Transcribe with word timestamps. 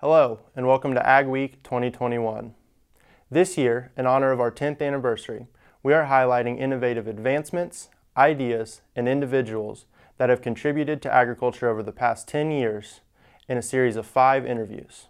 Hello, 0.00 0.40
and 0.56 0.66
welcome 0.66 0.92
to 0.92 1.08
Ag 1.08 1.28
Week 1.28 1.62
2021. 1.62 2.54
This 3.30 3.56
year, 3.56 3.92
in 3.96 4.06
honor 4.06 4.32
of 4.32 4.40
our 4.40 4.50
10th 4.50 4.82
anniversary, 4.82 5.46
we 5.84 5.94
are 5.94 6.06
highlighting 6.06 6.58
innovative 6.58 7.06
advancements, 7.06 7.90
ideas, 8.16 8.82
and 8.96 9.08
individuals 9.08 9.86
that 10.18 10.30
have 10.30 10.42
contributed 10.42 11.00
to 11.00 11.14
agriculture 11.14 11.68
over 11.70 11.80
the 11.80 11.92
past 11.92 12.26
10 12.26 12.50
years 12.50 13.02
in 13.48 13.56
a 13.56 13.62
series 13.62 13.94
of 13.94 14.04
five 14.04 14.44
interviews. 14.44 15.06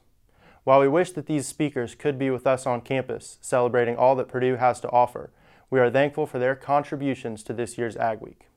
While 0.64 0.80
we 0.80 0.88
wish 0.88 1.12
that 1.12 1.26
these 1.26 1.48
speakers 1.48 1.94
could 1.94 2.18
be 2.18 2.28
with 2.28 2.46
us 2.46 2.66
on 2.66 2.82
campus 2.82 3.38
celebrating 3.40 3.96
all 3.96 4.14
that 4.16 4.28
Purdue 4.28 4.56
has 4.56 4.80
to 4.80 4.90
offer, 4.90 5.30
we 5.70 5.80
are 5.80 5.90
thankful 5.90 6.26
for 6.26 6.38
their 6.38 6.54
contributions 6.54 7.42
to 7.44 7.54
this 7.54 7.78
year's 7.78 7.96
Ag 7.96 8.20
Week. 8.20 8.48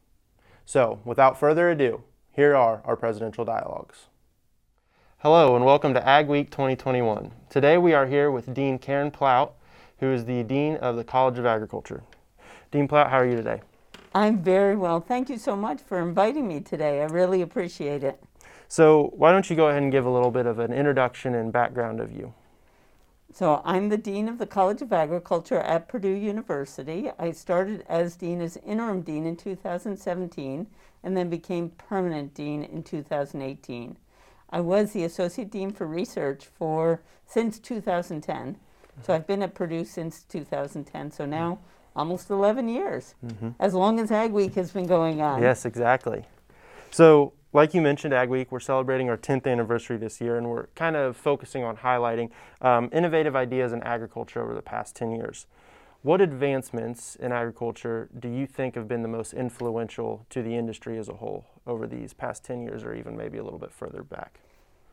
So, 0.65 0.99
without 1.05 1.39
further 1.39 1.69
ado, 1.69 2.03
here 2.33 2.53
are 2.53 2.81
our 2.83 2.97
presidential 2.97 3.45
dialogues. 3.45 4.07
Hello 5.21 5.55
and 5.55 5.65
welcome 5.65 5.95
to 5.95 6.07
Ag 6.07 6.27
Week 6.27 6.51
2021. 6.51 7.31
Today 7.49 7.79
we 7.79 7.91
are 7.95 8.05
here 8.05 8.29
with 8.29 8.53
Dean 8.53 8.77
Karen 8.77 9.09
Plaut, 9.09 9.51
who 9.99 10.11
is 10.11 10.25
the 10.25 10.43
Dean 10.43 10.75
of 10.75 10.95
the 10.95 11.03
College 11.03 11.39
of 11.39 11.45
Agriculture. 11.47 12.03
Dean 12.69 12.87
Plaut, 12.87 13.09
how 13.09 13.17
are 13.17 13.25
you 13.25 13.35
today? 13.35 13.61
I'm 14.13 14.43
very 14.43 14.75
well. 14.75 14.99
Thank 14.99 15.27
you 15.31 15.39
so 15.39 15.55
much 15.55 15.81
for 15.81 15.99
inviting 16.07 16.47
me 16.47 16.59
today. 16.59 17.01
I 17.01 17.05
really 17.05 17.41
appreciate 17.41 18.03
it. 18.03 18.23
So, 18.67 19.11
why 19.15 19.31
don't 19.31 19.49
you 19.49 19.55
go 19.55 19.69
ahead 19.69 19.81
and 19.81 19.91
give 19.91 20.05
a 20.05 20.09
little 20.11 20.29
bit 20.29 20.45
of 20.45 20.59
an 20.59 20.71
introduction 20.71 21.33
and 21.33 21.51
background 21.51 21.99
of 21.99 22.11
you? 22.11 22.35
So, 23.33 23.63
I'm 23.65 23.89
the 23.89 23.97
Dean 23.97 24.29
of 24.29 24.37
the 24.37 24.45
College 24.45 24.83
of 24.83 24.93
Agriculture 24.93 25.61
at 25.61 25.87
Purdue 25.87 26.09
University. 26.09 27.09
I 27.17 27.31
started 27.31 27.83
as 27.89 28.15
Dean 28.17 28.39
as 28.39 28.57
interim 28.57 29.01
Dean 29.01 29.25
in 29.25 29.35
2017 29.35 30.67
and 31.01 31.17
then 31.17 31.27
became 31.27 31.71
permanent 31.71 32.35
Dean 32.35 32.63
in 32.63 32.83
2018. 32.83 33.97
I 34.49 34.61
was 34.61 34.93
the 34.93 35.03
Associate 35.03 35.49
Dean 35.49 35.71
for 35.71 35.85
Research 35.85 36.45
for 36.45 37.01
since 37.25 37.59
2010. 37.59 38.57
So 39.03 39.13
I've 39.13 39.27
been 39.27 39.43
at 39.43 39.53
Purdue 39.53 39.85
since 39.85 40.23
2010. 40.23 41.11
So 41.11 41.25
now 41.25 41.59
almost 41.95 42.29
11 42.29 42.69
years, 42.69 43.15
mm-hmm. 43.25 43.49
as 43.59 43.73
long 43.73 43.99
as 43.99 44.11
Ag 44.11 44.31
Week 44.31 44.53
has 44.53 44.71
been 44.71 44.85
going 44.85 45.19
on. 45.21 45.41
Yes, 45.41 45.65
exactly. 45.65 46.23
So, 46.91 47.33
like 47.53 47.73
you 47.73 47.81
mentioned, 47.81 48.13
Ag 48.13 48.29
Week, 48.29 48.51
we're 48.51 48.59
celebrating 48.59 49.09
our 49.09 49.17
10th 49.17 49.47
anniversary 49.47 49.97
this 49.97 50.21
year, 50.21 50.37
and 50.37 50.47
we're 50.47 50.67
kind 50.75 50.95
of 50.95 51.17
focusing 51.17 51.63
on 51.63 51.77
highlighting 51.77 52.29
um, 52.61 52.89
innovative 52.93 53.35
ideas 53.35 53.73
in 53.73 53.81
agriculture 53.83 54.41
over 54.41 54.53
the 54.53 54.61
past 54.61 54.95
10 54.95 55.11
years. 55.11 55.47
What 56.07 56.21
advancements 56.21 57.17
in 57.17 57.33
agriculture 57.33 58.07
do 58.17 58.29
you 58.29 58.47
think 58.47 58.75
have 58.75 58.87
been 58.87 59.01
the 59.01 59.09
most 59.09 59.33
influential 59.33 60.25
to 60.29 60.41
the 60.41 60.55
industry 60.55 60.97
as 60.97 61.09
a 61.09 61.15
whole 61.15 61.43
over 61.67 61.85
these 61.85 62.13
past 62.13 62.45
10 62.45 62.61
years, 62.61 62.85
or 62.85 62.93
even 62.93 63.17
maybe 63.17 63.39
a 63.39 63.43
little 63.43 63.59
bit 63.59 63.73
further 63.73 64.03
back? 64.03 64.39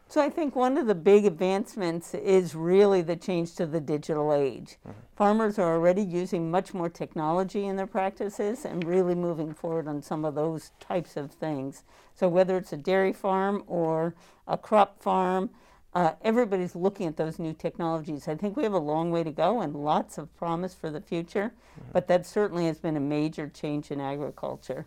So 0.08 0.20
I 0.20 0.28
think 0.28 0.56
one 0.56 0.76
of 0.76 0.88
the 0.88 0.94
big 0.96 1.24
advancements 1.24 2.14
is 2.14 2.56
really 2.56 3.00
the 3.00 3.14
change 3.14 3.54
to 3.54 3.64
the 3.64 3.78
digital 3.78 4.32
age. 4.34 4.76
Mm-hmm. 4.80 4.98
Farmers 5.14 5.56
are 5.60 5.74
already 5.74 6.02
using 6.02 6.50
much 6.50 6.74
more 6.74 6.88
technology 6.88 7.66
in 7.66 7.76
their 7.76 7.86
practices 7.86 8.64
and 8.64 8.82
really 8.82 9.14
moving 9.14 9.54
forward 9.54 9.86
on 9.86 10.02
some 10.02 10.24
of 10.24 10.34
those 10.34 10.72
types 10.80 11.16
of 11.16 11.30
things. 11.30 11.84
So 12.16 12.26
whether 12.26 12.56
it's 12.56 12.72
a 12.72 12.76
dairy 12.76 13.12
farm 13.12 13.62
or 13.68 14.16
a 14.48 14.58
crop 14.58 15.00
farm, 15.00 15.50
uh, 15.94 16.12
everybody's 16.22 16.74
looking 16.74 17.06
at 17.06 17.16
those 17.16 17.38
new 17.38 17.52
technologies. 17.52 18.26
I 18.26 18.34
think 18.34 18.56
we 18.56 18.64
have 18.64 18.72
a 18.72 18.78
long 18.78 19.10
way 19.10 19.22
to 19.22 19.30
go 19.30 19.60
and 19.60 19.74
lots 19.74 20.18
of 20.18 20.34
promise 20.36 20.74
for 20.74 20.90
the 20.90 21.00
future, 21.00 21.52
mm-hmm. 21.78 21.90
but 21.92 22.08
that 22.08 22.26
certainly 22.26 22.66
has 22.66 22.78
been 22.78 22.96
a 22.96 23.00
major 23.00 23.48
change 23.48 23.90
in 23.90 24.00
agriculture. 24.00 24.86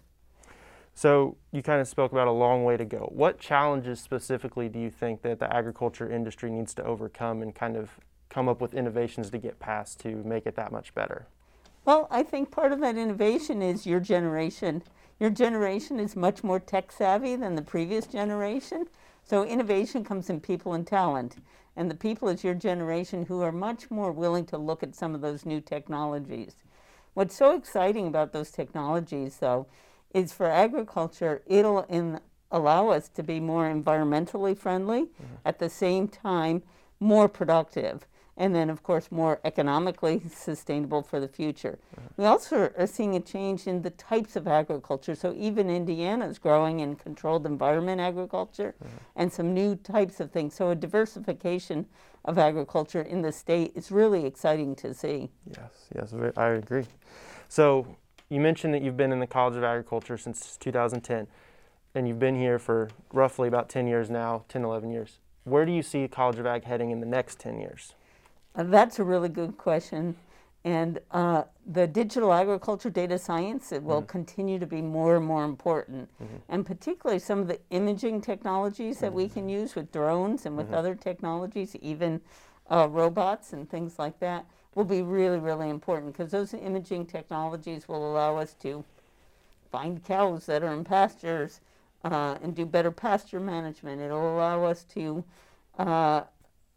So 0.94 1.38
you 1.52 1.61
kind 1.61 1.80
of 1.80 1.88
spoke 1.88 2.11
about 2.11 2.28
a 2.28 2.31
long 2.31 2.63
way 2.63 2.75
to 2.75 2.83
go. 2.83 3.09
What 3.13 3.39
challenges 3.39 4.02
specifically 4.02 4.67
do 4.67 4.80
you 4.80 4.89
think 4.89 5.22
that 5.22 5.39
the 5.39 5.55
agriculture 5.55 6.11
industry 6.11 6.50
needs 6.50 6.73
to 6.73 6.83
overcome 6.83 7.41
and 7.41 7.53
kind 7.53 7.78
of 7.78 7.91
come 8.30 8.50
up 8.50 8.59
with 8.59 8.73
innovations 8.73 9.30
to 9.30 9.38
get 9.38 9.59
past 9.59 10.00
to 10.02 10.09
make 10.23 10.45
it 10.45 10.55
that 10.55 10.72
much 10.72 10.94
better? 10.94 11.28
Well, 11.85 12.07
I 12.12 12.23
think 12.23 12.51
part 12.51 12.72
of 12.73 12.81
that 12.81 12.97
innovation 12.97 13.62
is 13.62 13.85
your 13.85 14.00
generation. 14.00 14.84
Your 15.19 15.29
generation 15.29 16.00
is 16.00 16.16
much 16.16 16.44
more 16.44 16.59
tech 16.59 16.91
savvy 16.91 17.35
than 17.35 17.56
the 17.56 17.62
previous 17.62 18.07
generation. 18.07 18.88
So 19.28 19.44
innovation 19.44 20.06
comes 20.06 20.30
in 20.30 20.40
people 20.40 20.74
and 20.74 20.88
talent. 20.88 21.36
And 21.76 21.92
the 21.92 21.96
people 21.96 22.28
is 22.30 22.44
your 22.44 22.56
generation 22.56 23.26
who 23.26 23.42
are 23.42 23.52
much 23.52 23.92
more 23.92 24.12
willing 24.12 24.46
to 24.48 24.58
look 24.58 24.82
at 24.82 24.96
some 24.96 25.14
of 25.14 25.22
those 25.22 25.46
new 25.46 25.62
technologies. 25.62 26.56
What's 27.14 27.36
so 27.36 27.56
exciting 27.56 28.08
about 28.08 28.32
those 28.32 28.52
technologies, 28.52 29.38
though, 29.38 29.68
is 30.14 30.34
for 30.34 30.48
agriculture, 30.48 31.44
it'll 31.46 31.82
in, 31.82 32.20
allow 32.52 32.90
us 32.90 33.10
to 33.10 33.22
be 33.22 33.40
more 33.40 33.70
environmentally 33.70 34.58
friendly, 34.58 35.02
mm-hmm. 35.02 35.36
at 35.46 35.59
the 35.59 35.70
same 35.70 36.08
time, 36.08 36.64
more 37.00 37.28
productive, 37.28 38.08
and 38.38 38.53
then, 38.53 38.70
of 38.70 38.84
course, 38.84 39.12
more 39.12 39.40
economically 39.44 40.22
sustainable 40.34 41.02
for 41.02 41.20
the 41.20 41.28
future. 41.28 41.80
We 42.18 42.25
also 42.25 42.72
are 42.78 42.88
seeing 42.88 43.16
a 43.16 43.20
change 43.20 43.66
in 43.68 43.81
the 43.81 43.90
types 43.90 44.36
of 44.36 44.48
agriculture. 44.48 45.16
So, 45.16 45.34
even 45.36 45.70
Indiana 45.70 46.28
is 46.28 46.38
growing 46.38 46.80
in 46.80 46.96
controlled 46.96 47.46
environment 47.46 48.00
agriculture 48.00 48.76
and 49.16 49.34
some 49.34 49.53
new 49.53 49.76
types 49.76 50.20
of 50.20 50.31
things. 50.31 50.53
So, 50.53 50.70
a 50.70 50.76
diversification 50.76 51.88
of 52.24 52.38
agriculture 52.38 53.02
in 53.02 53.22
the 53.24 53.31
state 53.31 53.72
is 53.76 53.92
really 53.92 54.26
exciting 54.26 54.76
to 54.76 54.94
see. 54.94 55.30
Yes, 55.50 55.90
yes, 55.96 56.14
I 56.38 56.50
agree. 56.50 56.86
So, 57.50 57.97
you 58.30 58.40
mentioned 58.40 58.74
that 58.74 58.81
you've 58.81 58.97
been 58.97 59.12
in 59.12 59.20
the 59.20 59.28
College 59.28 59.56
of 59.56 59.64
Agriculture 59.64 60.18
since 60.18 60.58
2010, 60.58 61.28
and 61.96 62.08
you've 62.08 62.20
been 62.20 62.38
here 62.38 62.59
for 62.59 62.90
roughly 63.14 63.47
about 63.47 63.70
10 63.70 63.88
years 63.88 64.09
now, 64.09 64.44
10, 64.50 64.64
11 64.64 64.92
years. 64.92 65.20
Where 65.46 65.66
do 65.66 65.72
you 65.72 65.81
see 65.81 66.06
College 66.09 66.38
of 66.38 66.46
Ag 66.46 66.66
heading 66.66 66.92
in 66.92 67.00
the 67.00 67.06
next 67.06 67.40
10 67.40 67.62
years? 67.62 67.94
Uh, 68.57 68.63
that's 68.63 69.00
a 69.00 69.03
really 69.03 69.29
good 69.29 69.57
question. 69.57 70.16
And 70.66 71.00
uh, 71.12 71.44
the 71.66 71.88
digital 71.88 72.34
agriculture 72.34 72.90
data 72.90 73.18
science, 73.18 73.72
it 73.72 73.84
will 73.84 74.01
mm-hmm. 74.01 74.07
continue 74.07 74.59
to 74.59 74.66
be 74.66 74.81
more 74.81 75.16
and 75.16 75.25
more 75.25 75.45
important. 75.45 76.09
Mm-hmm. 76.22 76.35
And 76.50 76.66
particularly 76.66 77.19
some 77.19 77.40
of 77.40 77.47
the 77.47 77.59
imaging 77.69 78.22
technologies 78.22 79.00
that 79.00 79.07
mm-hmm. 79.07 79.16
we 79.16 79.29
can 79.29 79.47
use 79.47 79.75
with 79.75 79.91
drones 79.94 80.46
and 80.46 80.57
with 80.57 80.66
mm-hmm. 80.66 80.75
other 80.75 80.96
technologies, 80.96 81.75
even 81.78 82.19
uh, 82.69 82.88
robots 82.90 83.53
and 83.53 83.69
things 83.69 83.97
like 83.97 84.19
that 84.19 84.46
will 84.75 84.84
be 84.84 85.01
really, 85.01 85.40
really 85.40 85.69
important 85.69 86.12
because 86.12 86.31
those 86.31 86.53
imaging 86.53 87.06
technologies 87.06 87.88
will 87.88 88.12
allow 88.12 88.38
us 88.38 88.53
to 88.53 88.84
find 89.72 90.03
cows 90.03 90.46
that 90.47 90.63
are 90.63 90.73
in 90.73 90.84
pastures 90.84 91.62
uh, 92.03 92.38
and 92.44 92.56
do 92.56 92.66
better 92.66 92.91
pasture 92.91 93.40
management. 93.40 94.01
It'll 94.01 94.35
allow 94.35 94.66
us 94.66 94.84
to 94.96 95.23
uh, 95.79 96.23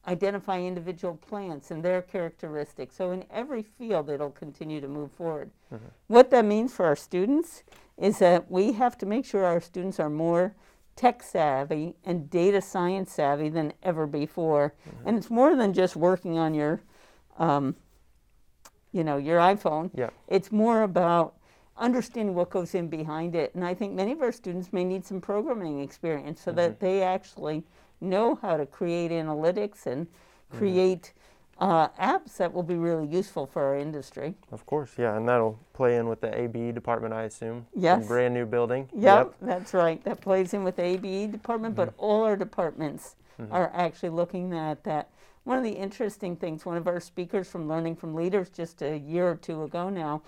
identify 0.06 0.60
individual 0.60 1.16
plants 1.16 1.70
and 1.70 1.82
their 1.82 2.02
characteristics. 2.02 2.96
So 2.96 3.10
in 3.10 3.24
every 3.30 3.62
field, 3.62 4.08
it'll 4.08 4.30
continue 4.30 4.80
to 4.80 4.88
move 4.88 5.12
forward. 5.12 5.50
Mm-hmm. 5.72 5.86
What 6.08 6.30
that 6.30 6.44
means 6.44 6.72
for 6.72 6.86
our 6.86 6.96
students 6.96 7.62
is 7.98 8.18
that 8.18 8.50
we 8.50 8.72
have 8.72 8.96
to 8.98 9.06
make 9.06 9.26
sure 9.26 9.44
our 9.44 9.60
students 9.60 10.00
are 10.00 10.08
more 10.08 10.54
tech 10.96 11.22
savvy 11.22 11.94
and 12.04 12.30
data 12.30 12.60
science 12.60 13.12
savvy 13.12 13.48
than 13.48 13.72
ever 13.82 14.06
before. 14.06 14.74
Mm-hmm. 14.88 15.08
And 15.08 15.18
it's 15.18 15.30
more 15.30 15.54
than 15.54 15.74
just 15.74 15.96
working 15.96 16.38
on 16.38 16.54
your 16.54 16.80
um, 17.38 17.76
you 18.92 19.04
know, 19.04 19.16
your 19.16 19.38
iPhone. 19.38 19.90
Yeah. 19.94 20.10
It's 20.28 20.50
more 20.50 20.82
about 20.82 21.36
understanding 21.76 22.34
what 22.34 22.50
goes 22.50 22.74
in 22.74 22.88
behind 22.88 23.34
it. 23.34 23.54
And 23.54 23.64
I 23.64 23.74
think 23.74 23.94
many 23.94 24.12
of 24.12 24.20
our 24.20 24.32
students 24.32 24.72
may 24.72 24.84
need 24.84 25.04
some 25.04 25.20
programming 25.20 25.80
experience 25.80 26.42
so 26.42 26.50
mm-hmm. 26.50 26.56
that 26.56 26.80
they 26.80 27.02
actually 27.02 27.64
know 28.00 28.38
how 28.42 28.56
to 28.56 28.66
create 28.66 29.10
analytics 29.10 29.86
and 29.86 30.06
mm-hmm. 30.06 30.58
create 30.58 31.12
uh, 31.58 31.88
apps 32.00 32.38
that 32.38 32.52
will 32.52 32.62
be 32.62 32.76
really 32.76 33.06
useful 33.06 33.46
for 33.46 33.62
our 33.62 33.76
industry. 33.76 34.34
Of 34.50 34.64
course, 34.64 34.92
yeah, 34.96 35.16
and 35.16 35.28
that'll 35.28 35.58
play 35.74 35.96
in 35.96 36.08
with 36.08 36.20
the 36.20 36.34
ABE 36.34 36.74
department, 36.74 37.12
I 37.12 37.24
assume. 37.24 37.66
Yes. 37.74 38.06
brand 38.06 38.32
new 38.32 38.46
building. 38.46 38.88
Yep, 38.94 39.02
yep, 39.02 39.34
that's 39.42 39.74
right. 39.74 40.02
That 40.04 40.20
plays 40.20 40.54
in 40.54 40.64
with 40.64 40.76
the 40.76 40.84
ABE 40.84 41.32
department, 41.32 41.76
mm-hmm. 41.76 41.84
but 41.84 41.94
all 41.98 42.24
our 42.24 42.36
departments 42.36 43.16
mm-hmm. 43.40 43.52
are 43.52 43.70
actually 43.74 44.08
looking 44.08 44.54
at 44.54 44.84
that 44.84 45.10
one 45.44 45.58
of 45.58 45.64
the 45.64 45.70
interesting 45.70 46.36
things, 46.36 46.64
one 46.64 46.76
of 46.76 46.86
our 46.86 47.00
speakers 47.00 47.48
from 47.48 47.68
Learning 47.68 47.96
from 47.96 48.14
Leaders 48.14 48.50
just 48.50 48.82
a 48.82 48.98
year 48.98 49.28
or 49.28 49.36
two 49.36 49.62
ago 49.62 49.88
now, 49.88 50.22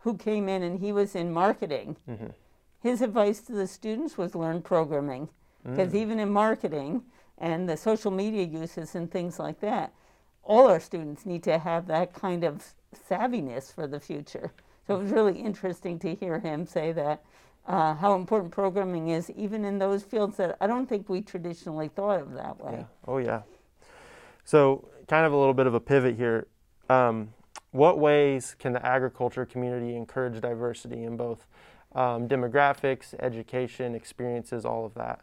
who 0.00 0.16
came 0.16 0.48
in 0.48 0.62
and 0.62 0.80
he 0.80 0.92
was 0.92 1.14
in 1.14 1.32
marketing. 1.32 1.96
Mm-hmm. 2.08 2.28
His 2.80 3.00
advice 3.00 3.40
to 3.42 3.52
the 3.52 3.66
students 3.66 4.18
was 4.18 4.34
learn 4.34 4.62
programming. 4.62 5.28
Because 5.64 5.92
mm. 5.92 5.96
even 5.96 6.18
in 6.18 6.30
marketing 6.30 7.02
and 7.38 7.68
the 7.68 7.76
social 7.76 8.10
media 8.10 8.44
uses 8.44 8.94
and 8.94 9.10
things 9.10 9.38
like 9.38 9.60
that, 9.60 9.92
all 10.42 10.68
our 10.68 10.80
students 10.80 11.24
need 11.24 11.42
to 11.42 11.58
have 11.58 11.86
that 11.86 12.12
kind 12.12 12.44
of 12.44 12.74
savviness 13.10 13.72
for 13.74 13.86
the 13.86 13.98
future. 13.98 14.52
So 14.86 14.96
it 14.96 15.02
was 15.02 15.10
really 15.10 15.40
interesting 15.40 15.98
to 16.00 16.14
hear 16.14 16.38
him 16.38 16.66
say 16.66 16.92
that, 16.92 17.24
uh, 17.66 17.94
how 17.94 18.14
important 18.14 18.52
programming 18.52 19.08
is, 19.08 19.30
even 19.30 19.64
in 19.64 19.78
those 19.78 20.02
fields 20.02 20.36
that 20.36 20.56
I 20.60 20.66
don't 20.66 20.86
think 20.86 21.08
we 21.08 21.22
traditionally 21.22 21.88
thought 21.88 22.20
of 22.20 22.34
that 22.34 22.62
way. 22.62 22.72
Yeah. 22.80 22.84
Oh, 23.08 23.18
yeah. 23.18 23.42
So, 24.44 24.86
kind 25.08 25.24
of 25.24 25.32
a 25.32 25.36
little 25.36 25.54
bit 25.54 25.66
of 25.66 25.72
a 25.72 25.80
pivot 25.80 26.16
here. 26.16 26.46
Um, 26.90 27.32
what 27.70 27.98
ways 27.98 28.54
can 28.58 28.74
the 28.74 28.84
agriculture 28.84 29.46
community 29.46 29.96
encourage 29.96 30.40
diversity 30.40 31.04
in 31.04 31.16
both 31.16 31.46
um, 31.94 32.28
demographics, 32.28 33.14
education, 33.20 33.94
experiences, 33.94 34.66
all 34.66 34.84
of 34.84 34.92
that? 34.94 35.20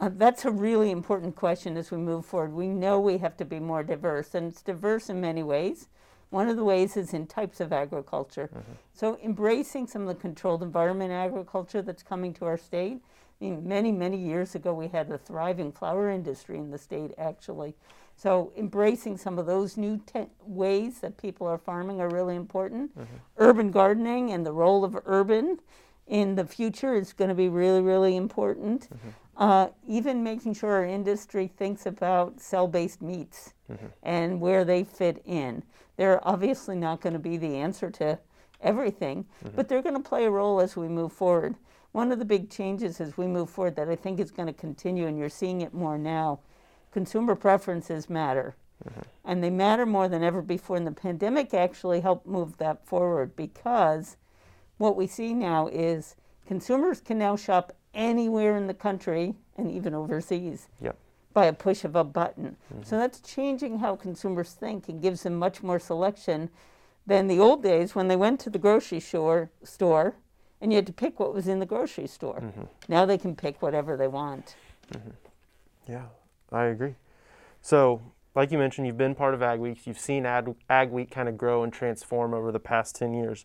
Uh, 0.00 0.10
that's 0.16 0.46
a 0.46 0.50
really 0.50 0.90
important 0.90 1.36
question 1.36 1.76
as 1.76 1.90
we 1.90 1.98
move 1.98 2.24
forward. 2.24 2.52
We 2.52 2.68
know 2.68 2.98
we 2.98 3.18
have 3.18 3.36
to 3.36 3.44
be 3.44 3.60
more 3.60 3.82
diverse, 3.82 4.34
and 4.34 4.50
it's 4.50 4.62
diverse 4.62 5.10
in 5.10 5.20
many 5.20 5.42
ways. 5.42 5.88
One 6.30 6.48
of 6.48 6.56
the 6.56 6.64
ways 6.64 6.96
is 6.96 7.12
in 7.12 7.26
types 7.26 7.60
of 7.60 7.72
agriculture. 7.72 8.48
Mm-hmm. 8.52 8.72
So, 8.94 9.18
embracing 9.22 9.86
some 9.88 10.02
of 10.02 10.08
the 10.08 10.14
controlled 10.14 10.62
environment 10.62 11.12
agriculture 11.12 11.82
that's 11.82 12.02
coming 12.02 12.32
to 12.34 12.46
our 12.46 12.56
state. 12.56 13.00
I 13.40 13.44
mean, 13.44 13.66
many, 13.66 13.92
many 13.92 14.16
years 14.16 14.54
ago, 14.54 14.72
we 14.72 14.88
had 14.88 15.10
a 15.10 15.18
thriving 15.18 15.72
flower 15.72 16.08
industry 16.08 16.56
in 16.56 16.70
the 16.70 16.78
state, 16.78 17.12
actually. 17.18 17.74
So, 18.16 18.52
embracing 18.56 19.18
some 19.18 19.38
of 19.38 19.46
those 19.46 19.76
new 19.76 20.00
te- 20.06 20.30
ways 20.46 21.00
that 21.00 21.18
people 21.18 21.46
are 21.46 21.58
farming 21.58 22.00
are 22.00 22.08
really 22.08 22.36
important. 22.36 22.96
Mm-hmm. 22.98 23.16
Urban 23.38 23.70
gardening 23.70 24.30
and 24.30 24.46
the 24.46 24.52
role 24.52 24.84
of 24.84 24.96
urban 25.04 25.58
in 26.06 26.34
the 26.34 26.44
future 26.44 26.94
is 26.94 27.12
going 27.12 27.28
to 27.28 27.34
be 27.34 27.48
really, 27.48 27.80
really 27.80 28.16
important. 28.16 28.82
Mm-hmm. 28.82 29.08
Uh, 29.36 29.68
even 29.88 30.22
making 30.22 30.52
sure 30.52 30.72
our 30.72 30.84
industry 30.84 31.50
thinks 31.56 31.86
about 31.86 32.40
cell 32.40 32.68
based 32.68 33.00
meats 33.00 33.54
mm-hmm. 33.70 33.86
and 34.02 34.40
where 34.40 34.64
they 34.64 34.84
fit 34.84 35.22
in. 35.24 35.62
They're 35.96 36.26
obviously 36.26 36.76
not 36.76 37.00
going 37.00 37.14
to 37.14 37.18
be 37.18 37.36
the 37.36 37.56
answer 37.56 37.90
to 37.92 38.18
everything, 38.60 39.24
mm-hmm. 39.44 39.56
but 39.56 39.68
they're 39.68 39.82
going 39.82 40.00
to 40.00 40.08
play 40.08 40.24
a 40.24 40.30
role 40.30 40.60
as 40.60 40.76
we 40.76 40.88
move 40.88 41.12
forward. 41.12 41.56
One 41.92 42.12
of 42.12 42.18
the 42.18 42.24
big 42.24 42.50
changes 42.50 43.00
as 43.00 43.16
we 43.16 43.26
move 43.26 43.50
forward 43.50 43.76
that 43.76 43.88
I 43.88 43.96
think 43.96 44.20
is 44.20 44.30
going 44.30 44.46
to 44.46 44.52
continue, 44.52 45.06
and 45.06 45.18
you're 45.18 45.28
seeing 45.28 45.60
it 45.60 45.74
more 45.74 45.98
now, 45.98 46.40
consumer 46.92 47.34
preferences 47.34 48.08
matter. 48.10 48.54
Mm-hmm. 48.86 49.00
And 49.24 49.44
they 49.44 49.50
matter 49.50 49.86
more 49.86 50.08
than 50.08 50.22
ever 50.22 50.42
before. 50.42 50.76
And 50.76 50.86
the 50.86 50.92
pandemic 50.92 51.52
actually 51.52 52.00
helped 52.00 52.26
move 52.26 52.56
that 52.58 52.86
forward 52.86 53.36
because 53.36 54.16
what 54.78 54.96
we 54.96 55.06
see 55.06 55.34
now 55.34 55.68
is 55.68 56.16
consumers 56.46 57.00
can 57.00 57.18
now 57.18 57.36
shop 57.36 57.72
anywhere 57.94 58.56
in 58.56 58.66
the 58.66 58.74
country 58.74 59.34
and 59.56 59.70
even 59.70 59.94
overseas 59.94 60.68
yep. 60.80 60.96
by 61.32 61.46
a 61.46 61.52
push 61.52 61.84
of 61.84 61.96
a 61.96 62.04
button. 62.04 62.56
Mm-hmm. 62.72 62.82
So 62.84 62.96
that's 62.96 63.20
changing 63.20 63.78
how 63.78 63.96
consumers 63.96 64.52
think 64.52 64.88
and 64.88 65.02
gives 65.02 65.22
them 65.22 65.36
much 65.36 65.62
more 65.62 65.78
selection 65.78 66.50
than 67.06 67.26
the 67.26 67.38
old 67.38 67.62
days 67.62 67.94
when 67.94 68.08
they 68.08 68.16
went 68.16 68.40
to 68.40 68.50
the 68.50 68.58
grocery 68.58 69.00
store, 69.00 69.50
store 69.62 70.14
and 70.60 70.72
you 70.72 70.76
had 70.76 70.86
to 70.86 70.92
pick 70.92 71.18
what 71.18 71.34
was 71.34 71.48
in 71.48 71.58
the 71.58 71.66
grocery 71.66 72.06
store. 72.06 72.40
Mm-hmm. 72.40 72.64
Now 72.88 73.06
they 73.06 73.18
can 73.18 73.34
pick 73.34 73.62
whatever 73.62 73.96
they 73.96 74.08
want. 74.08 74.54
Mm-hmm. 74.92 75.10
Yeah, 75.88 76.04
I 76.52 76.64
agree. 76.64 76.94
So, 77.62 78.02
like 78.34 78.52
you 78.52 78.58
mentioned, 78.58 78.86
you've 78.86 78.98
been 78.98 79.14
part 79.14 79.34
of 79.34 79.42
Ag 79.42 79.58
Week. 79.58 79.86
You've 79.86 79.98
seen 79.98 80.26
Ag, 80.26 80.54
Ag 80.68 80.90
Week 80.90 81.10
kind 81.10 81.28
of 81.28 81.36
grow 81.36 81.62
and 81.62 81.72
transform 81.72 82.34
over 82.34 82.52
the 82.52 82.60
past 82.60 82.94
10 82.96 83.14
years 83.14 83.44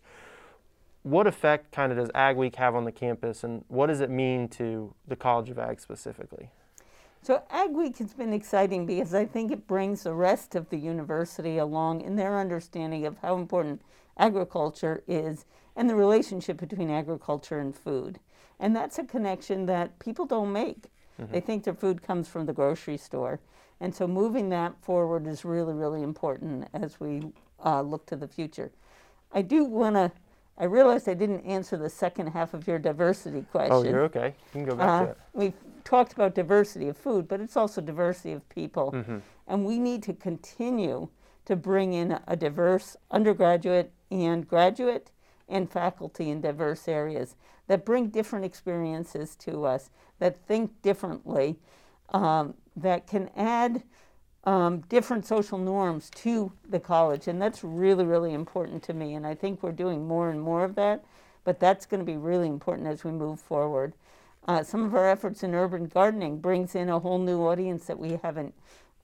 what 1.06 1.28
effect 1.28 1.70
kind 1.70 1.92
of 1.92 1.98
does 1.98 2.10
Ag 2.16 2.36
Week 2.36 2.56
have 2.56 2.74
on 2.74 2.84
the 2.84 2.90
campus, 2.90 3.44
and 3.44 3.64
what 3.68 3.86
does 3.86 4.00
it 4.00 4.10
mean 4.10 4.48
to 4.48 4.92
the 5.06 5.14
College 5.14 5.50
of 5.50 5.56
Ag 5.56 5.80
specifically? 5.80 6.50
So 7.22 7.44
Ag 7.48 7.70
Week 7.70 7.96
has 7.98 8.12
been 8.12 8.32
exciting 8.32 8.86
because 8.86 9.14
I 9.14 9.24
think 9.24 9.52
it 9.52 9.68
brings 9.68 10.02
the 10.02 10.14
rest 10.14 10.56
of 10.56 10.68
the 10.68 10.76
university 10.76 11.58
along 11.58 12.00
in 12.00 12.16
their 12.16 12.36
understanding 12.40 13.06
of 13.06 13.18
how 13.18 13.36
important 13.36 13.82
agriculture 14.18 15.04
is 15.06 15.44
and 15.76 15.88
the 15.88 15.94
relationship 15.94 16.56
between 16.56 16.90
agriculture 16.90 17.60
and 17.60 17.76
food. 17.76 18.18
And 18.58 18.74
that's 18.74 18.98
a 18.98 19.04
connection 19.04 19.66
that 19.66 19.96
people 20.00 20.26
don't 20.26 20.52
make. 20.52 20.86
Mm-hmm. 21.22 21.32
They 21.32 21.40
think 21.40 21.62
their 21.62 21.74
food 21.74 22.02
comes 22.02 22.26
from 22.26 22.46
the 22.46 22.52
grocery 22.52 22.96
store. 22.96 23.38
And 23.78 23.94
so 23.94 24.08
moving 24.08 24.48
that 24.48 24.74
forward 24.82 25.28
is 25.28 25.44
really, 25.44 25.74
really 25.74 26.02
important 26.02 26.66
as 26.74 26.98
we 26.98 27.22
uh, 27.64 27.82
look 27.82 28.06
to 28.06 28.16
the 28.16 28.26
future. 28.26 28.72
I 29.32 29.42
do 29.42 29.64
want 29.64 29.94
to 29.94 30.10
I 30.58 30.64
realized 30.64 31.08
I 31.08 31.14
didn't 31.14 31.40
answer 31.42 31.76
the 31.76 31.90
second 31.90 32.28
half 32.28 32.54
of 32.54 32.66
your 32.66 32.78
diversity 32.78 33.42
question. 33.50 33.72
Oh, 33.72 33.82
you're 33.82 34.02
okay. 34.04 34.34
You 34.52 34.52
can 34.52 34.64
go 34.64 34.76
back 34.76 34.88
uh, 34.88 35.04
to 35.04 35.10
it. 35.10 35.18
We've 35.34 35.54
talked 35.84 36.12
about 36.12 36.34
diversity 36.34 36.88
of 36.88 36.96
food, 36.96 37.28
but 37.28 37.40
it's 37.40 37.56
also 37.56 37.80
diversity 37.80 38.32
of 38.32 38.48
people. 38.48 38.92
Mm-hmm. 38.92 39.18
And 39.46 39.64
we 39.64 39.78
need 39.78 40.02
to 40.04 40.14
continue 40.14 41.08
to 41.44 41.56
bring 41.56 41.92
in 41.92 42.18
a 42.26 42.36
diverse 42.36 42.96
undergraduate 43.10 43.92
and 44.10 44.48
graduate 44.48 45.10
and 45.48 45.70
faculty 45.70 46.30
in 46.30 46.40
diverse 46.40 46.88
areas 46.88 47.36
that 47.68 47.84
bring 47.84 48.08
different 48.08 48.44
experiences 48.44 49.36
to 49.36 49.64
us, 49.64 49.90
that 50.18 50.36
think 50.36 50.82
differently, 50.82 51.56
um, 52.10 52.54
that 52.76 53.06
can 53.06 53.30
add 53.36 53.82
um, 54.46 54.78
different 54.88 55.26
social 55.26 55.58
norms 55.58 56.08
to 56.10 56.52
the 56.68 56.80
college. 56.80 57.26
And 57.26 57.42
that's 57.42 57.64
really, 57.64 58.04
really 58.04 58.32
important 58.32 58.82
to 58.84 58.94
me. 58.94 59.14
And 59.14 59.26
I 59.26 59.34
think 59.34 59.62
we're 59.62 59.72
doing 59.72 60.06
more 60.06 60.30
and 60.30 60.40
more 60.40 60.64
of 60.64 60.76
that, 60.76 61.04
but 61.44 61.58
that's 61.58 61.84
going 61.84 62.00
to 62.00 62.06
be 62.06 62.16
really 62.16 62.46
important 62.46 62.86
as 62.86 63.04
we 63.04 63.10
move 63.10 63.40
forward. 63.40 63.92
Uh, 64.46 64.62
some 64.62 64.84
of 64.84 64.94
our 64.94 65.08
efforts 65.10 65.42
in 65.42 65.54
urban 65.54 65.86
gardening 65.86 66.38
brings 66.38 66.76
in 66.76 66.88
a 66.88 67.00
whole 67.00 67.18
new 67.18 67.40
audience 67.42 67.86
that 67.86 67.98
we 67.98 68.20
haven't 68.22 68.54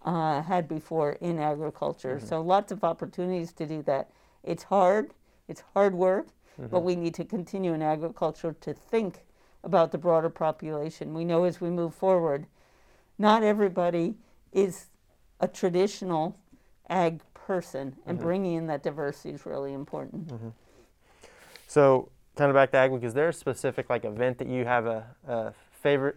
uh, 0.04 0.40
had 0.42 0.68
before 0.68 1.12
in 1.20 1.40
agriculture. 1.40 2.16
Mm-hmm. 2.16 2.26
So 2.26 2.40
lots 2.40 2.70
of 2.70 2.84
opportunities 2.84 3.52
to 3.54 3.66
do 3.66 3.82
that. 3.82 4.10
It's 4.44 4.62
hard, 4.64 5.12
it's 5.48 5.64
hard 5.74 5.94
work, 5.94 6.28
mm-hmm. 6.60 6.68
but 6.68 6.84
we 6.84 6.94
need 6.94 7.14
to 7.14 7.24
continue 7.24 7.74
in 7.74 7.82
agriculture 7.82 8.54
to 8.60 8.72
think 8.72 9.24
about 9.64 9.90
the 9.90 9.98
broader 9.98 10.30
population. 10.30 11.14
We 11.14 11.24
know 11.24 11.42
as 11.44 11.60
we 11.60 11.70
move 11.70 11.94
forward, 11.94 12.46
not 13.18 13.42
everybody 13.42 14.14
is 14.52 14.86
a 15.42 15.48
traditional 15.48 16.38
ag 16.88 17.20
person, 17.34 17.94
and 18.06 18.16
mm-hmm. 18.16 18.26
bringing 18.26 18.54
in 18.54 18.66
that 18.68 18.82
diversity 18.82 19.34
is 19.34 19.44
really 19.44 19.74
important. 19.74 20.28
Mm-hmm. 20.28 20.48
So, 21.66 22.08
kind 22.36 22.48
of 22.48 22.54
back 22.54 22.70
to 22.70 22.78
ag 22.78 22.90
week, 22.92 23.02
is 23.02 23.12
there 23.12 23.28
a 23.28 23.32
specific 23.32 23.90
like 23.90 24.04
event 24.04 24.38
that 24.38 24.48
you 24.48 24.64
have 24.64 24.86
a, 24.86 25.04
a 25.26 25.52
favorite, 25.70 26.16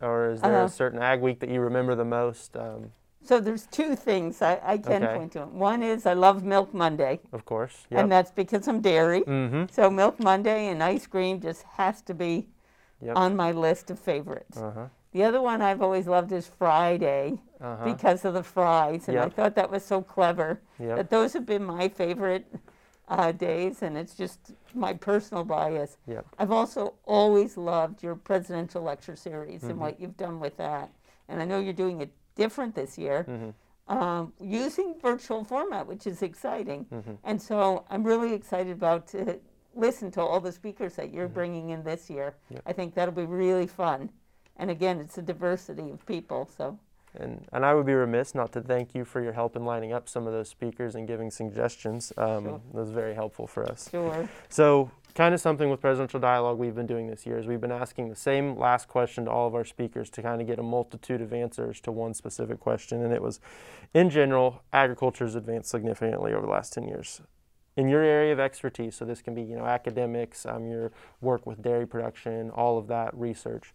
or 0.00 0.32
is 0.32 0.40
there 0.40 0.60
uh, 0.60 0.66
a 0.66 0.68
certain 0.68 1.00
ag 1.00 1.20
week 1.20 1.40
that 1.40 1.48
you 1.48 1.60
remember 1.60 1.94
the 1.94 2.04
most? 2.04 2.56
Um, 2.56 2.92
so 3.26 3.40
there's 3.40 3.66
two 3.66 3.96
things 3.96 4.40
I, 4.40 4.60
I 4.62 4.78
can 4.78 5.02
okay. 5.02 5.16
point 5.16 5.32
to. 5.32 5.46
One 5.46 5.82
is 5.82 6.06
I 6.06 6.12
love 6.12 6.44
Milk 6.44 6.72
Monday. 6.72 7.18
Of 7.32 7.44
course. 7.44 7.86
Yep. 7.90 8.00
And 8.00 8.12
that's 8.12 8.30
because 8.30 8.68
I'm 8.68 8.80
dairy. 8.80 9.22
Mm-hmm. 9.22 9.64
So 9.70 9.90
Milk 9.90 10.20
Monday 10.20 10.68
and 10.68 10.80
ice 10.80 11.08
cream 11.08 11.40
just 11.40 11.64
has 11.74 12.02
to 12.02 12.14
be 12.14 12.46
yep. 13.02 13.16
on 13.16 13.34
my 13.34 13.50
list 13.50 13.90
of 13.90 13.98
favorites. 13.98 14.58
Uh-huh. 14.58 14.86
The 15.10 15.24
other 15.24 15.42
one 15.42 15.60
I've 15.60 15.82
always 15.82 16.06
loved 16.06 16.30
is 16.30 16.46
Friday 16.46 17.40
uh-huh. 17.60 17.84
because 17.84 18.24
of 18.24 18.34
the 18.34 18.42
fries, 18.42 19.08
and 19.08 19.14
yep. 19.14 19.26
I 19.26 19.28
thought 19.28 19.54
that 19.54 19.70
was 19.70 19.84
so 19.84 20.02
clever. 20.02 20.60
Yep. 20.78 20.96
That 20.96 21.10
those 21.10 21.32
have 21.32 21.46
been 21.46 21.64
my 21.64 21.88
favorite 21.88 22.46
uh, 23.08 23.32
days, 23.32 23.82
and 23.82 23.96
it's 23.96 24.14
just 24.14 24.52
my 24.74 24.92
personal 24.92 25.44
bias. 25.44 25.96
Yep. 26.06 26.26
I've 26.38 26.50
also 26.50 26.94
always 27.04 27.56
loved 27.56 28.02
your 28.02 28.14
presidential 28.14 28.82
lecture 28.82 29.16
series 29.16 29.60
mm-hmm. 29.60 29.70
and 29.70 29.78
what 29.78 30.00
you've 30.00 30.16
done 30.16 30.40
with 30.40 30.56
that. 30.56 30.90
And 31.28 31.40
I 31.40 31.44
know 31.44 31.58
you're 31.58 31.72
doing 31.72 32.00
it 32.00 32.10
different 32.34 32.74
this 32.74 32.98
year. 32.98 33.26
Mm-hmm. 33.28 33.50
Um, 33.88 34.32
using 34.40 34.96
virtual 35.00 35.44
format, 35.44 35.86
which 35.86 36.08
is 36.08 36.22
exciting. 36.22 36.86
Mm-hmm. 36.92 37.12
And 37.22 37.40
so 37.40 37.84
I'm 37.88 38.02
really 38.02 38.34
excited 38.34 38.72
about 38.72 39.06
to 39.08 39.38
listen 39.76 40.10
to 40.12 40.20
all 40.20 40.40
the 40.40 40.50
speakers 40.50 40.96
that 40.96 41.12
you're 41.14 41.26
mm-hmm. 41.26 41.34
bringing 41.34 41.70
in 41.70 41.84
this 41.84 42.10
year. 42.10 42.34
Yep. 42.50 42.62
I 42.66 42.72
think 42.72 42.94
that'll 42.94 43.14
be 43.14 43.26
really 43.26 43.68
fun. 43.68 44.10
And 44.56 44.72
again, 44.72 44.98
it's 44.98 45.18
a 45.18 45.22
diversity 45.22 45.90
of 45.90 46.04
people. 46.04 46.50
So. 46.56 46.78
And, 47.20 47.46
and 47.52 47.64
I 47.64 47.74
would 47.74 47.86
be 47.86 47.94
remiss 47.94 48.34
not 48.34 48.52
to 48.52 48.60
thank 48.60 48.94
you 48.94 49.04
for 49.04 49.22
your 49.22 49.32
help 49.32 49.56
in 49.56 49.64
lining 49.64 49.92
up 49.92 50.08
some 50.08 50.26
of 50.26 50.32
those 50.32 50.48
speakers 50.48 50.94
and 50.94 51.06
giving 51.06 51.30
suggestions. 51.30 52.12
Um, 52.16 52.44
sure. 52.44 52.60
That 52.72 52.80
was 52.80 52.90
very 52.90 53.14
helpful 53.14 53.46
for 53.46 53.64
us. 53.64 53.88
Sure. 53.90 54.28
So, 54.48 54.90
kind 55.14 55.32
of 55.34 55.40
something 55.40 55.70
with 55.70 55.80
presidential 55.80 56.20
dialogue 56.20 56.58
we've 56.58 56.74
been 56.74 56.86
doing 56.86 57.06
this 57.06 57.24
year 57.24 57.38
is 57.38 57.46
we've 57.46 57.60
been 57.60 57.72
asking 57.72 58.10
the 58.10 58.16
same 58.16 58.58
last 58.58 58.86
question 58.86 59.24
to 59.24 59.30
all 59.30 59.46
of 59.46 59.54
our 59.54 59.64
speakers 59.64 60.10
to 60.10 60.22
kind 60.22 60.40
of 60.40 60.46
get 60.46 60.58
a 60.58 60.62
multitude 60.62 61.22
of 61.22 61.32
answers 61.32 61.80
to 61.80 61.90
one 61.90 62.12
specific 62.12 62.60
question. 62.60 63.02
And 63.02 63.12
it 63.12 63.22
was, 63.22 63.40
in 63.94 64.10
general, 64.10 64.62
agriculture 64.72 65.24
has 65.24 65.34
advanced 65.34 65.70
significantly 65.70 66.32
over 66.32 66.46
the 66.46 66.52
last 66.52 66.74
10 66.74 66.86
years. 66.86 67.22
In 67.76 67.88
your 67.88 68.02
area 68.02 68.32
of 68.32 68.40
expertise, 68.40 68.96
so 68.96 69.04
this 69.04 69.20
can 69.20 69.34
be 69.34 69.42
you 69.42 69.54
know 69.54 69.66
academics, 69.66 70.46
um, 70.46 70.66
your 70.66 70.92
work 71.20 71.44
with 71.44 71.62
dairy 71.62 71.86
production, 71.86 72.50
all 72.50 72.78
of 72.78 72.86
that 72.86 73.14
research 73.14 73.74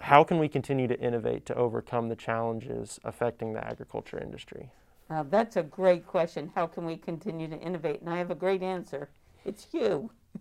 how 0.00 0.24
can 0.24 0.38
we 0.38 0.48
continue 0.48 0.88
to 0.88 0.98
innovate 0.98 1.46
to 1.46 1.54
overcome 1.54 2.08
the 2.08 2.16
challenges 2.16 2.98
affecting 3.04 3.52
the 3.52 3.66
agriculture 3.66 4.18
industry? 4.18 4.70
Uh, 5.10 5.22
that's 5.24 5.56
a 5.56 5.62
great 5.62 6.06
question. 6.06 6.50
How 6.54 6.66
can 6.66 6.84
we 6.84 6.96
continue 6.96 7.48
to 7.48 7.58
innovate? 7.58 8.00
And 8.00 8.10
I 8.10 8.18
have 8.18 8.30
a 8.30 8.34
great 8.34 8.62
answer. 8.62 9.08
It's 9.44 9.68
you. 9.72 10.10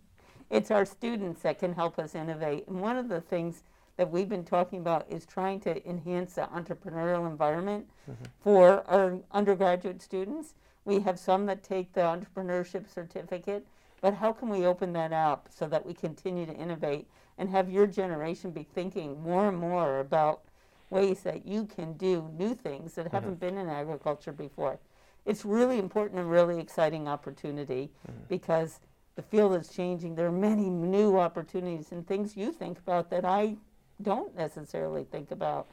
It's 0.50 0.70
our 0.70 0.86
students 0.86 1.42
that 1.42 1.58
can 1.58 1.74
help 1.74 1.98
us 1.98 2.14
innovate. 2.14 2.68
And 2.68 2.80
one 2.80 2.96
of 2.96 3.10
the 3.10 3.22
things 3.22 3.64
that 3.98 4.12
we've 4.12 4.30
been 4.30 4.44
talking 4.44 4.80
about 4.80 5.06
is 5.10 5.26
trying 5.26 5.60
to 5.62 5.90
enhance 5.90 6.36
the 6.36 6.44
entrepreneurial 6.44 7.28
environment 7.28 7.88
mm-hmm. 8.08 8.24
for 8.40 8.88
our 8.88 9.18
undergraduate 9.32 10.02
students. 10.02 10.54
We 10.86 11.00
have 11.00 11.18
some 11.18 11.48
that 11.48 11.64
take 11.64 11.94
the 11.94 12.02
entrepreneurship 12.02 12.94
certificate, 12.94 13.66
but 14.02 14.14
how 14.14 14.32
can 14.32 14.50
we 14.50 14.66
open 14.66 14.94
that 14.94 15.14
up 15.14 15.48
so 15.50 15.68
that 15.68 15.86
we 15.86 15.94
continue 15.94 16.46
to 16.46 16.54
innovate 16.54 17.08
and 17.38 17.50
have 17.50 17.70
your 17.70 17.88
generation 17.88 18.52
be 18.52 18.64
thinking 18.64 19.22
more 19.22 19.48
and 19.48 19.58
more 19.58 20.00
about 20.00 20.42
ways 20.90 21.22
that 21.22 21.46
you 21.46 21.66
can 21.66 21.94
do 21.94 22.30
new 22.38 22.54
things 22.54 22.94
that 22.94 23.06
mm-hmm. 23.06 23.16
haven't 23.16 23.40
been 23.40 23.58
in 23.58 23.68
agriculture 23.68 24.32
before. 24.32 24.80
It's 25.26 25.46
really 25.46 25.80
important 25.80 26.20
and 26.20 26.30
really 26.30 26.60
exciting 26.60 27.08
opportunity 27.08 27.90
mm-hmm. 28.08 28.20
because 28.30 28.80
the 29.16 29.22
field 29.22 29.56
is 29.56 29.70
changing. 29.70 30.16
There 30.16 30.28
are 30.28 30.32
many 30.32 30.70
new 30.70 31.18
opportunities 31.18 31.92
and 31.92 32.06
things 32.06 32.36
you 32.36 32.52
think 32.52 32.78
about 32.80 33.10
that 33.10 33.26
I 33.26 33.58
don't 34.02 34.36
necessarily 34.36 35.06
think 35.06 35.32
about. 35.32 35.68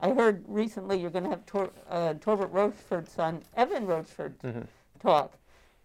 I 0.00 0.10
heard 0.10 0.44
recently 0.46 1.00
you're 1.00 1.10
going 1.10 1.24
to 1.24 1.30
have 1.30 1.46
Tor, 1.46 1.70
uh, 1.88 2.14
Torbert 2.14 2.52
Rocheford's 2.52 3.10
son, 3.12 3.42
Evan 3.56 3.86
Rocheford, 3.86 4.34
talk. 5.00 5.32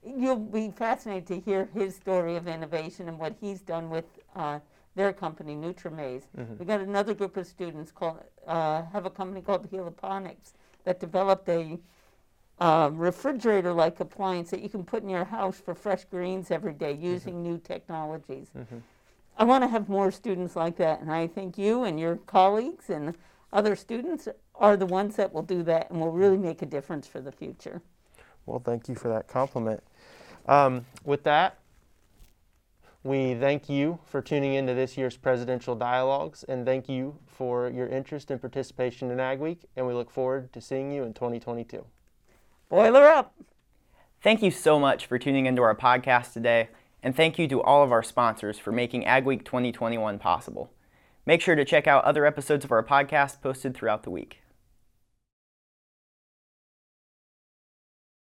You'll 0.06 0.36
be 0.36 0.72
fascinated 0.72 1.28
to 1.28 1.40
hear 1.40 1.70
his 1.74 1.96
story 1.96 2.36
of 2.36 2.48
innovation 2.48 3.08
and 3.08 3.18
what 3.18 3.36
he's 3.40 3.62
done 3.62 3.90
with 3.90 4.06
uh, 4.36 4.60
their 4.98 5.14
company, 5.14 5.56
NutraMaize. 5.56 6.24
We 6.60 6.66
got 6.66 6.82
another 6.82 7.14
group 7.14 7.38
of 7.38 7.48
students 7.48 7.92
called 7.92 8.20
uh, 8.46 8.84
have 8.92 9.06
a 9.06 9.10
company 9.10 9.42
called 9.42 9.70
Heliponix 9.72 10.54
that 10.84 11.00
developed 11.00 11.48
a 11.48 11.80
uh, 12.60 12.90
refrigerator-like 12.94 14.00
appliance 14.00 14.50
that 14.50 14.62
you 14.62 14.70
can 14.70 14.84
put 14.84 15.04
in 15.04 15.10
your 15.10 15.26
house 15.26 15.60
for 15.60 15.76
fresh 15.76 16.04
greens 16.06 16.50
every 16.50 16.74
day 16.74 16.94
using 16.94 17.44
new 17.44 17.58
technologies. 17.58 18.48
I 19.38 19.44
want 19.44 19.64
to 19.64 19.68
have 19.68 19.88
more 19.88 20.10
students 20.12 20.56
like 20.56 20.78
that, 20.78 21.00
and 21.02 21.12
I 21.12 21.28
think 21.28 21.58
you 21.58 21.84
and 21.84 22.00
your 22.00 22.16
colleagues 22.16 22.90
and 22.90 23.16
other 23.54 23.76
students 23.76 24.28
are 24.56 24.76
the 24.76 24.88
ones 24.88 25.16
that 25.18 25.32
will 25.32 25.44
do 25.44 25.62
that 25.64 25.92
and 25.92 26.02
will 26.02 26.12
really 26.12 26.38
make 26.38 26.64
a 26.64 26.66
difference 26.66 27.06
for 27.08 27.22
the 27.22 27.32
future. 27.32 27.82
Well, 28.48 28.60
thank 28.60 28.90
you 28.90 28.96
for 28.96 29.10
that 29.10 29.28
compliment. 29.28 29.84
Um, 30.48 30.86
with 31.04 31.24
that, 31.24 31.60
we 33.08 33.36
thank 33.36 33.70
you 33.70 34.00
for 34.06 34.22
tuning 34.22 34.54
into 34.54 34.74
this 34.74 34.98
year's 34.98 35.16
presidential 35.16 35.76
dialogues 35.76 36.44
and 36.44 36.66
thank 36.66 36.90
you 36.90 37.18
for 37.26 37.70
your 37.70 37.88
interest 37.88 38.30
and 38.30 38.42
participation 38.42 39.10
in 39.10 39.20
Ag 39.22 39.40
Week, 39.40 39.62
and 39.78 39.88
we 39.88 39.94
look 39.94 40.12
forward 40.12 40.52
to 40.52 40.60
seeing 40.60 40.92
you 40.92 41.04
in 41.04 41.14
2022. 41.14 41.86
Boiler 42.68 43.08
up! 43.08 43.34
Thank 44.22 44.44
you 44.44 44.52
so 44.52 44.78
much 44.78 45.06
for 45.06 45.18
tuning 45.18 45.46
into 45.46 45.62
our 45.62 45.74
podcast 45.74 46.34
today, 46.34 46.68
and 47.02 47.16
thank 47.16 47.40
you 47.40 47.48
to 47.48 47.62
all 47.62 47.82
of 47.82 47.94
our 47.94 48.04
sponsors 48.04 48.60
for 48.60 48.74
making 48.74 49.06
Ag 49.06 49.24
Week 49.24 49.46
2021 49.46 50.20
possible. 50.20 50.70
Make 51.26 51.40
sure 51.40 51.56
to 51.56 51.64
check 51.64 51.88
out 51.88 52.04
other 52.04 52.26
episodes 52.26 52.66
of 52.66 52.74
our 52.74 52.84
podcast 52.84 53.42
posted 53.42 53.74
throughout 53.74 54.04
the 54.04 54.12
week. 54.12 54.42